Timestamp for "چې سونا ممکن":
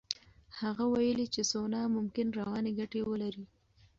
1.33-2.27